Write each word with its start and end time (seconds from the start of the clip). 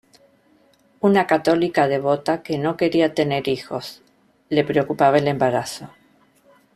Una 0.99 1.27
católica 1.27 1.87
devota 1.87 2.41
que 2.41 2.57
no 2.57 2.75
quería 2.75 3.13
tener 3.13 3.47
hijos, 3.47 4.01
le 4.49 4.63
preocupaba 4.63 5.19
el 5.19 5.27
embarazo. 5.27 5.91